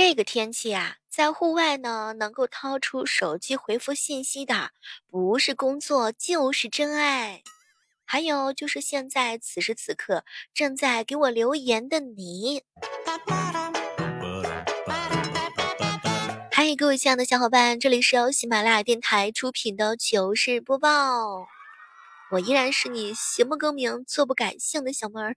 [0.00, 4.70] 这个天气啊，在户外呢，能够掏出手机回复信息的，
[5.10, 7.42] 不是工作就是真爱。
[8.04, 10.24] 还有就是现在此时此刻
[10.54, 12.62] 正在给我留言的你。
[16.52, 21.48] 嗨，各位亲爱的小伙伴，这里是由喜马拉雅电台出品的糗事播报，
[22.30, 25.34] 我依然是你行不更名，坐不改姓的小妹儿。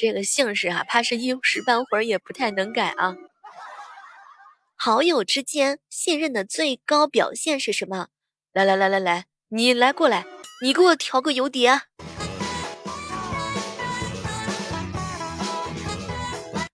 [0.00, 3.16] 这个姓氏啊，怕是一时半会儿也不太能改啊。
[4.74, 8.08] 好友之间信任的最高表现是什么？
[8.54, 10.24] 来来来来来，你来过来，
[10.62, 11.82] 你给我调个油碟。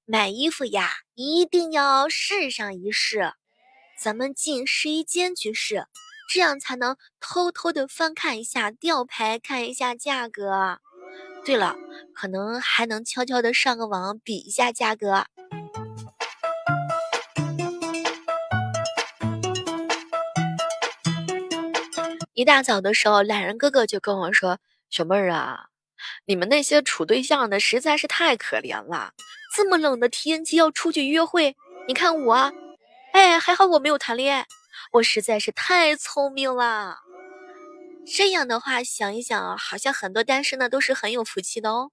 [0.05, 3.33] 买衣服呀，一定要试上一试。
[4.01, 5.89] 咱们进试衣间去试，
[6.33, 10.79] 这样才能偷偷的翻看一下吊牌，看一下价格。
[11.47, 11.77] 对了，
[12.13, 15.25] 可能还能悄悄的上个网比一下价格。
[22.35, 24.59] 一大早的时候，懒人哥哥就跟我说
[24.91, 25.67] ：“小妹儿啊，
[26.25, 29.13] 你们那些处对象的实在是太可怜了，
[29.55, 32.53] 这么冷的天气要出去约会，你看我，
[33.13, 34.47] 哎，还好我没有谈恋爱，
[34.95, 36.99] 我实在是太聪明了。”
[38.07, 41.91] 这样的话，想一想啊，好像很多单身的都是很有福气的哦。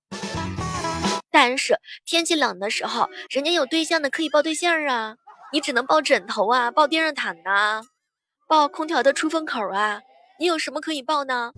[1.31, 5.17] 但是天气冷的时候，人家有对象的可以抱对象啊，
[5.51, 7.81] 你只能抱枕头啊，抱电热毯呐，
[8.47, 10.01] 抱空调的出风口啊。
[10.39, 11.51] 你有什么可以抱呢？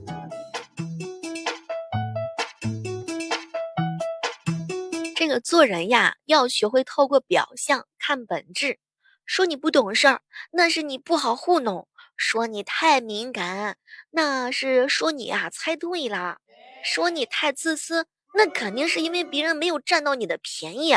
[5.16, 8.80] 这个做人呀，要学会透过表象看本质。
[9.26, 11.88] 说你不懂事儿，那是你不好糊弄。
[12.18, 13.78] 说你太敏感，
[14.12, 16.38] 那是说你啊猜对了；
[16.84, 20.96] 说你太自私，那肯定是因为别人没有占到你的便宜。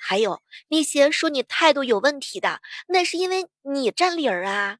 [0.00, 4.78] 还有那些说你态度有问题的，那是因为你占理儿啊。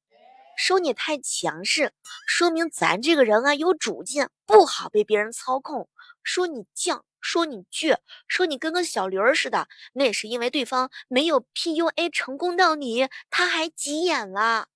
[0.56, 1.92] 说你太强势，
[2.26, 5.88] 说明咱这个人啊有主见，不好被别人操控。
[6.22, 14.68] 说你犟，说你倔，说你跟个小驴儿似的，那是因为对方没有 PUA 成功到你，他还急眼了。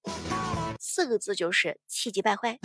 [0.78, 2.58] 四个字就是气急败坏。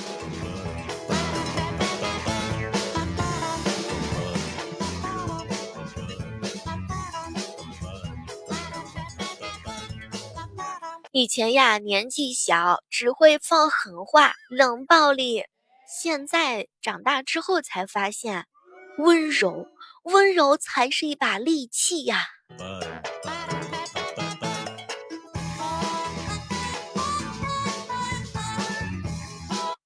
[11.16, 15.44] 以前呀，年纪小只会放狠话、冷暴力，
[15.88, 18.48] 现在长大之后才发现，
[18.98, 19.68] 温柔，
[20.06, 22.26] 温柔才是一把利器呀。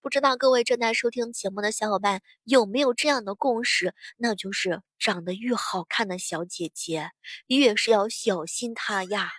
[0.08, 3.94] 不知道各位正在收听节目的小伙伴有没有这样的共识？
[4.16, 7.12] 那就是长得越好看的小姐姐，
[7.48, 9.34] 越是要小心她呀。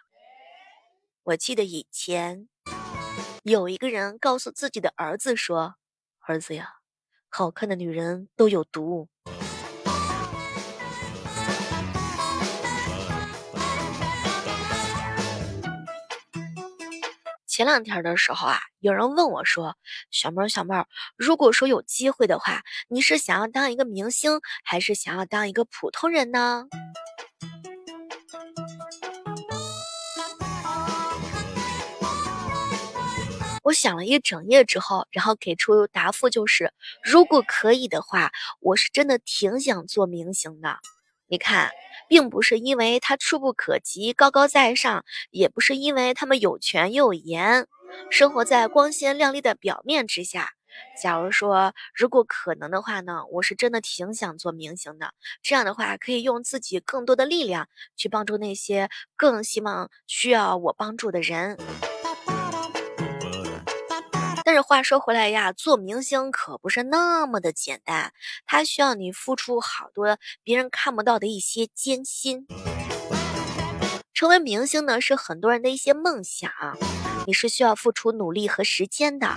[1.22, 2.50] 我记得以前
[3.44, 5.76] 有一个人告诉自己的儿子说
[6.20, 6.74] ：“儿子呀，
[7.30, 9.08] 好看的女人都有毒。”
[17.58, 19.76] 前两天的时候啊，有人问我说
[20.12, 20.86] ：“小妹儿，小妹儿，
[21.16, 26.68] 如果说有机会的话，你是想要当一个明星，还是想要当一个普通人呢？”
[33.64, 38.30] 我想了一整夜之后，然后给出答复就是：如果可以的话，
[38.60, 40.78] 我是真的挺想做明星的。
[41.30, 41.70] 你看，
[42.08, 47.66] 并不是因为他触不可及、高高在上，也不是因为他们有权又有颜，
[48.10, 50.52] 生活在光鲜亮丽的表面之下。
[51.02, 55.12] 假如说，如果可能的话呢，我是真的挺想做明星的。
[55.42, 61.58] 这样的话，可以用自己更多的力量去帮助那些更希望需要我帮助的人。
[64.48, 68.14] 但是话说回来呀，做明星可不是那么的简单，
[68.46, 72.46] 它需要你付出好多别人看不到的一些艰辛。
[74.14, 76.50] 成为明星呢，是很多人的一些梦想，
[77.26, 79.34] 你是需要付出努力和时间的。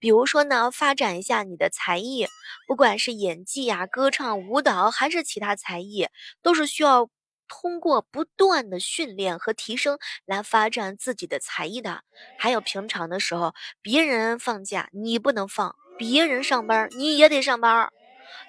[0.00, 2.26] 比如说呢，发展一下你的才艺，
[2.66, 6.08] 不管是演技呀、歌唱、舞蹈，还是其他才艺，
[6.42, 7.08] 都是需要。
[7.48, 12.02] 通过不断的训练和提升来发展自己的才艺的，
[12.38, 17.90] 还有平常的时候，别人放假你不能放，别人上班你也得上班，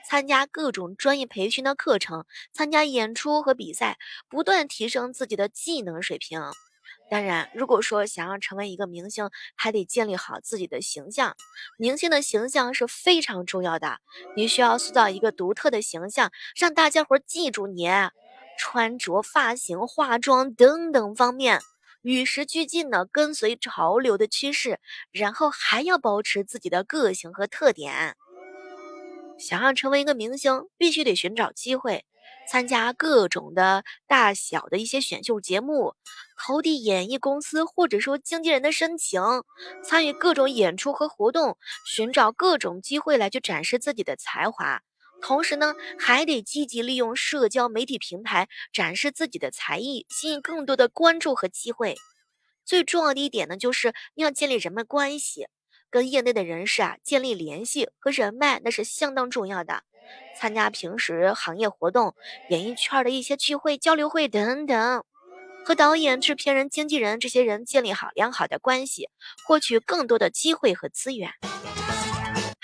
[0.06, 3.98] 参加各种专业培训的课程，参加演出和比赛，
[4.30, 6.42] 不断提升自己的技能水平。
[7.10, 11.36] 当然，如果说想要成为一个明星，还得建立好自己的形象。
[11.76, 13.98] 明星的形象是非常重要的，
[14.36, 17.88] 你需要塑造一个独特的形象，让大家伙记住你。
[18.60, 21.62] 穿着、发型、化妆等等方面
[22.02, 24.80] 与时俱进的跟随潮流的趋势，
[25.12, 28.18] 然后还要保持自己的个性和特点。
[29.40, 32.06] 想要成为一个明星，必须得寻找机会。
[32.52, 35.94] 参加各种的大小的一些选秀节目，
[36.38, 39.22] 投递演艺公司或者说经纪人的申请，
[39.84, 44.82] 参与各种演出和活动，寻找各种机会来去展示自己的才华。
[45.22, 51.96] 同时呢，还得积极利用社交媒体平台展示自己的才艺，吸引更多的关注和机会。
[52.66, 55.48] 最重要的一点呢，就是要建立人脉关系，
[55.90, 59.84] 跟业内的人士啊建立联系和人脉，那是相当重要的。
[60.36, 62.16] 参加平时行业活动、
[62.50, 65.04] 演艺圈的一些聚会、交流会等等，
[65.66, 69.10] 和导演、制片人、经纪人这些人建立好良好的关系，
[69.46, 71.32] 获取更多的机会和资源。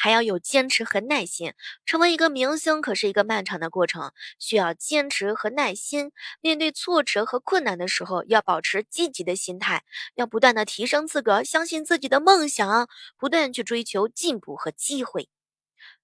[0.06, 1.54] 还要有坚持和耐心。
[1.84, 6.12] 成为一个明星可是一个漫长的过程，需要坚持和耐心。
[6.42, 12.88] 面对挫折和困难的时候，要保持积极的心态，要不断的提升自个，相信自己的梦想，
[13.18, 15.28] 不断去追求进步和机会。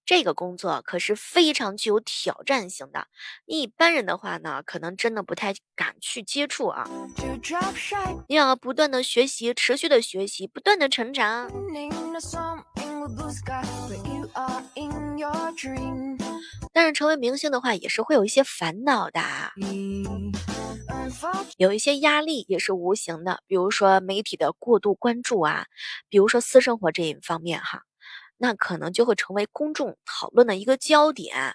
[0.05, 3.07] 这个工作可是非常具有挑战性的，
[3.45, 6.89] 一般人的话呢，可能真的不太敢去接触啊。
[8.27, 11.49] 你要不断的学习，持续的学习，不断的成长。
[16.73, 19.21] 但是成为明星的话，也是会有一些烦恼的，
[21.57, 25.65] 有一些压力也是无形的，比如说媒体的过度关注啊，
[26.09, 27.83] 比如说私生活这一方面哈。
[28.41, 31.53] 那可能就会成为公众讨论的一个焦点，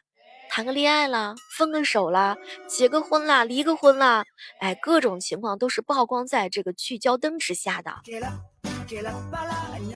[0.48, 2.36] 谈个恋爱了，分个手了，
[2.68, 4.24] 结个婚了，离个婚了，
[4.60, 7.92] 哎，各种情况都是曝光在这个聚焦灯之下的。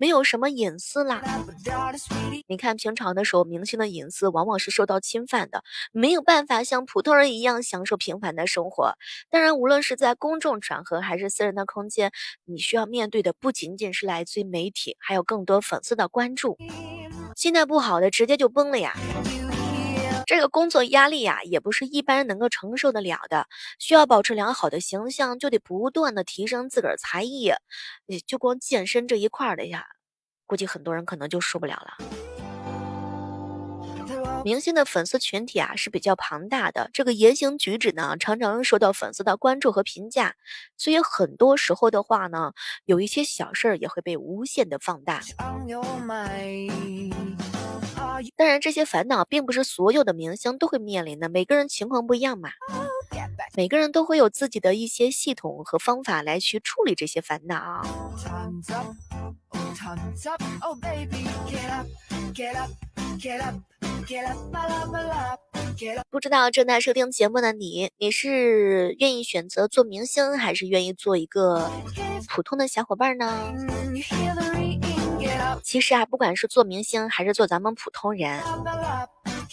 [0.01, 1.23] 没有什么隐私啦。
[2.47, 8.95] 你看平常的时候，明星的隐私往往是受到侵犯的，没有办法像普通人一样享受平凡的生活。
[9.31, 12.11] 当然，无论是在公众场合还是私人的空间，
[12.45, 16.57] 你需要面对的不仅仅是来自于媒体，还有更多粉丝的关注。
[17.37, 18.95] 心态不好的，直接就崩了呀。
[20.31, 23.49] 这个工作压力呀，也不是一般人能够承受得了的。
[23.81, 27.51] 需要保持良好的形象，就得不断的提升自个儿才艺。
[28.07, 29.85] 你就光健身这一块儿的呀，
[30.47, 31.97] 估计很多人可能就受不了了。
[34.45, 40.37] 明星的粉丝群体啊是比较庞大的，这个言行举止呢，常常受到粉丝的关注和评价，
[40.77, 42.53] 所以很多时候的话呢，
[42.85, 45.21] 有一些小事儿也会被无限的放大。
[48.41, 52.49] 当然，这些烦恼并不是所有的明星都会面临的，每个人情况不一样嘛。
[53.55, 57.83] 每个人都会有自己的一些系统和方法来去处理这些烦恼。
[66.09, 71.71] 不知道正在收听节目的你，你是愿意选择做明星，还是愿意做一个
[72.27, 73.55] 普通的小伙伴呢？
[75.63, 78.43] 其实啊，不管是做明星还是做咱们普通人，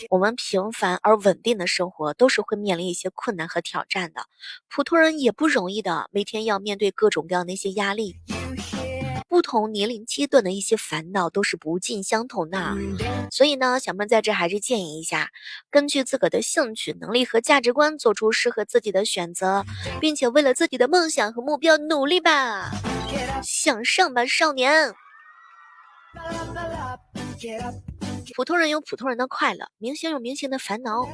[0.09, 4.21] 我们平凡而稳定的生活都是会面临一些困难和挑战的。
[4.69, 8.15] 普通人也不容易的，每天要面对各种各样的一些压力。
[9.29, 12.75] 不同年龄阶段的一些烦恼都是不尽相同的。
[13.29, 15.29] 所以呢，小妹在这还是建议一下，
[15.69, 19.63] 根据自个的兴趣、能力和价值观，做出适合自己的选择，
[19.99, 22.71] 并且为了自己的梦想和目标努力吧，
[23.43, 24.95] 向上吧，少年！
[28.35, 31.07] 普通人有普通人的快乐，明星有明星的烦恼。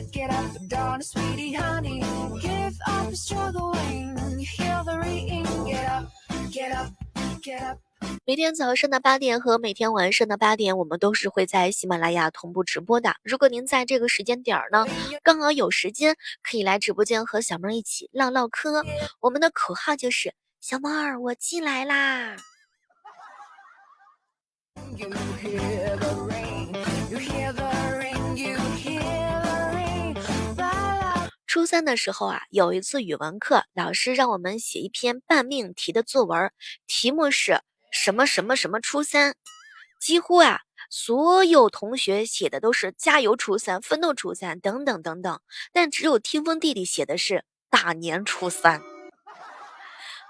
[8.25, 13.15] 每天早上的八点和每天晚上的八点，我们都是会在喜马拉雅同步直播的。
[13.23, 14.85] 如果您在这个时间点儿呢，
[15.23, 18.83] 刚好有时间，可以来直播间和小妹一起唠唠嗑。
[19.19, 22.35] 我们的口号就是“小妹儿，我进来啦”。
[31.45, 36.51] 初三的时候啊，有一次语文课，老师让我们写一篇半命题的作文，
[36.87, 39.35] 题目是什么什么什么初三。
[39.99, 45.39] 几乎啊，所有同学写的都是加油初三、奋斗初三等等等等，
[45.71, 48.81] 但只有听风弟弟写的是大年初三。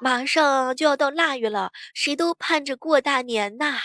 [0.02, 3.80] 马上就要到腊月了，谁都盼着过大年呐。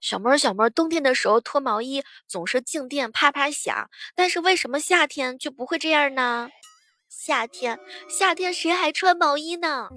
[0.00, 6.48] 小妹儿，小妹儿，冬天的时候脱毛衣总是静电啪啪响，但是为什么夏天就不会这样呢？
[7.10, 9.90] 夏天，夏天谁还穿毛衣呢？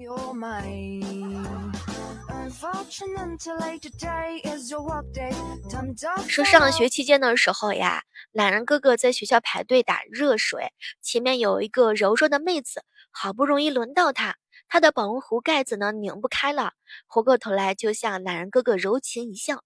[6.28, 14.36] 说上学期间的时候呀，懒人哥哥在学校排队打热水，前面有一个柔弱的妹子，好不容易轮到他，
[14.68, 16.74] 他的保温壶盖子呢拧不开了，
[17.06, 19.62] 回过头来就向懒人哥哥柔情一笑：“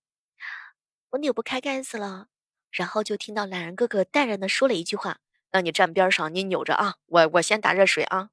[1.10, 2.26] 我扭不开盖子了。”
[2.70, 5.18] 然后就听到懒人哥哥淡然的说了一句话
[5.52, 8.28] ：“那你站边上，你扭着啊，我我先打热水啊。”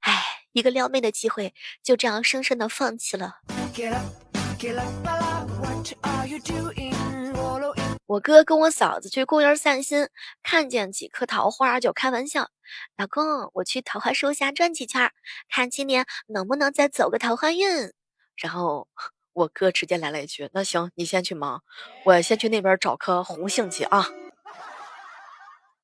[0.00, 3.40] 哎，一个撩妹的机会就这样生生的放弃了。
[8.08, 10.08] 我哥跟我嫂子去公园散心，
[10.42, 12.48] 看见几棵桃花就开玩笑
[12.96, 15.12] ：“老公，我去桃花树下转几圈，
[15.50, 17.92] 看今年能不能再走个桃花运。”
[18.36, 18.88] 然后
[19.34, 21.62] 我哥直接来了一句：“那行，你先去忙，
[22.06, 24.06] 我先去那边找棵红杏去啊。”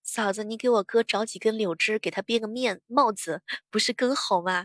[0.03, 4.65] 嫂子，你给我哥找几根柳枝，给他编个面帽子，不是更好吗？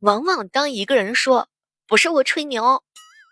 [0.00, 1.48] 往往当一个人说
[1.86, 2.82] “不是我吹牛”，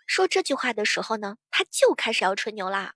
[0.07, 2.93] 说这句话的时候呢，他就开始要吹牛啦。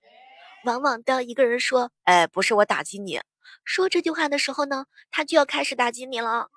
[0.64, 3.20] 往往当一个人说“哎，不是我打击你”，
[3.62, 6.48] 说这句话的时候呢，他就要开始打击你了。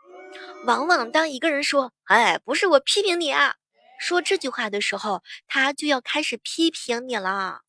[0.65, 3.55] 往往当一个人说“哎，不是我批评你啊”，
[4.00, 7.60] 说这句话的时候，他就要开始批评你了。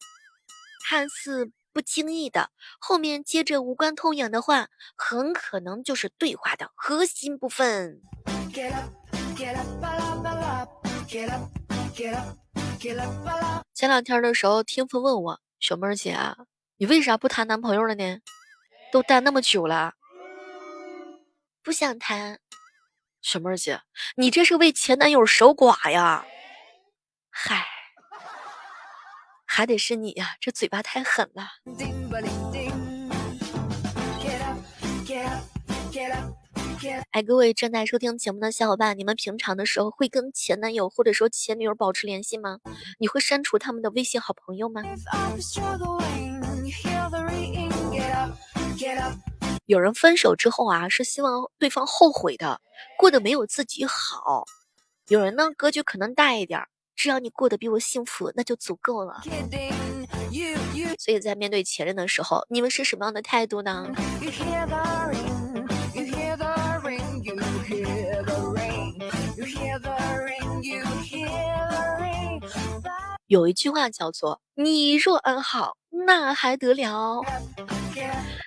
[0.89, 1.51] 看似。
[1.73, 8.03] 不经意的，后面接着无关痛痒的话，很可能就是对话的核心部分。
[13.75, 16.17] 前两天的时候，听风问我：“小妹儿姐，
[16.77, 18.19] 你为啥不谈男朋友了呢？
[18.93, 19.95] 都单那么久了，
[21.63, 22.39] 不想谈。”
[23.23, 23.81] 小妹儿姐，
[24.17, 26.27] 你这是为前男友守寡呀？
[27.31, 27.82] 嗨。
[29.55, 31.47] 还得是你呀，这嘴巴太狠了。
[37.11, 42.61] 哎，各位正在收听节目的小伙伴，你们平常的时候会跟前男友或者说前女友保持联系吗？
[42.99, 44.83] 你会删除他们的微信好朋友吗？
[49.67, 52.59] 有人分手之后啊，是希望对方后悔的，
[52.97, 54.47] 过得没有自己好。
[55.09, 56.59] 有人呢，格局可能大一点。
[56.95, 59.23] 只要你过得比我幸福，那就足够了。
[60.99, 63.87] 所以在面对前任的时候，你们是什么样的态度呢？
[73.27, 77.23] 有一句话叫做“你若安好，那还得了”。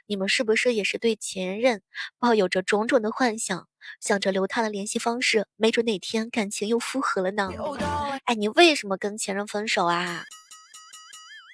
[0.07, 1.81] 你们是不是也是对前任
[2.19, 3.67] 抱有着种种的幻想，
[3.99, 7.49] 想着留他的联系方式，没准哪天感情又复合了呢？
[8.25, 10.25] 哎，你为什么跟前任分手啊？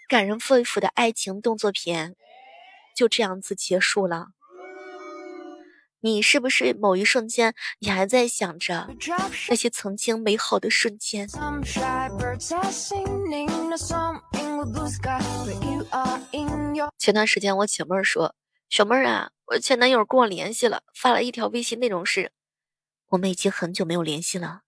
[0.09, 2.15] 感人肺腑的爱情动作片
[2.93, 4.27] 就这样子结束了。
[6.03, 8.87] 你是不是某一瞬间，你还在想着
[9.49, 11.27] 那些曾经美好的瞬间？
[16.97, 18.33] 前段时间我姐妹儿说
[18.67, 22.31] ：“小妹儿啊，我前男友跟我联系了，发了一条微信，内容是：
[23.09, 24.61] 我们已经很久没有联系了。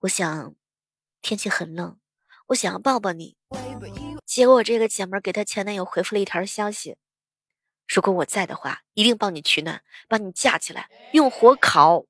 [0.00, 0.54] 我想，
[1.20, 1.98] 天气很冷，
[2.46, 3.36] 我想要抱抱你。
[4.24, 6.96] 结果这个姐妹儿给她前男友回复了一条消息：
[7.86, 12.04] 如果我在的话，一定帮你取暖，把你架起来，用火烤。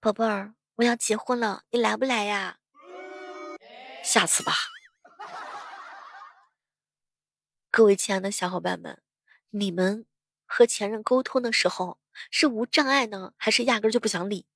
[0.00, 2.58] 宝贝儿，我要结婚了，你来不来呀？
[4.02, 4.52] 下次吧。
[7.70, 9.00] 各位亲爱的小伙伴们，
[9.50, 10.06] 你们
[10.46, 11.98] 和前任沟通的时候
[12.30, 14.46] 是无障碍呢，还是压根就不想理？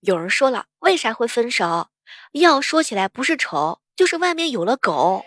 [0.00, 1.88] 有人说了，为啥会分手？
[2.32, 5.24] 要说起来，不是丑，就是外面有了狗。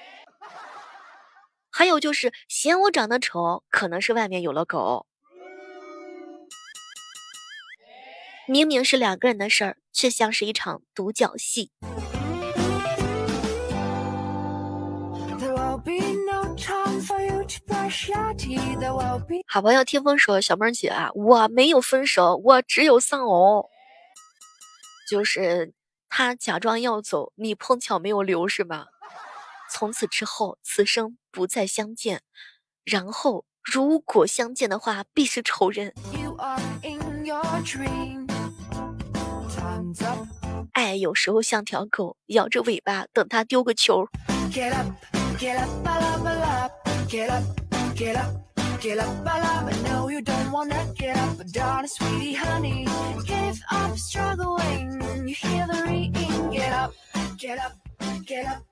[1.78, 5.08] 还有就是嫌我长得丑，可能是外面有了狗。
[8.48, 11.72] 明明是两个人的事儿，却像是一场独角戏。
[19.46, 23.70] 好朋友听风说：“小妹儿姐啊，我没有分手，我只有丧偶。
[25.10, 25.74] 就是
[26.08, 28.88] 他假装要走，你碰巧没有留，是吧？
[29.70, 32.22] 从此之后，此生不再相见。
[32.84, 35.94] 然后，如果相见的话，必是仇人。
[40.74, 44.08] 爱有时候像条狗，摇着尾巴等他丢个球。”
[44.54, 44.86] Get up,
[45.38, 45.70] get up,
[47.10, 47.44] get up,
[48.80, 49.68] get up, I love.
[49.68, 52.86] I know you don't wanna get up, but darling, sweetie, honey,
[53.26, 55.02] give up struggling.
[55.28, 56.52] You hear the ringing.
[56.52, 56.94] Get up,
[57.38, 57.74] get up,
[58.26, 58.64] get up.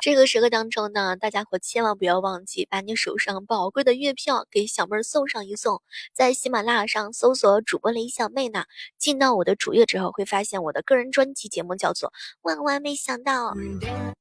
[0.00, 5.80] 这个时刻当中呢，大家伙千万不要忘记把你手上宝贵的月票给小妹儿送上一送。
[6.12, 8.64] 在喜马拉雅上搜索主播李小妹呢，
[8.98, 12.08] 进到我的主页之后，会发现我的个人专辑节目叫做
[12.42, 13.52] 《万万没想到》，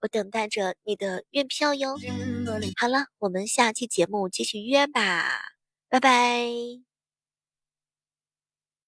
[0.02, 1.96] 我等待着你的月票哟。
[2.78, 5.42] 好了，我们下期节目继续约吧，
[5.90, 6.91] 拜拜。